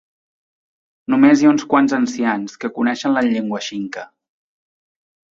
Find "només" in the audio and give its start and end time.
1.13-1.41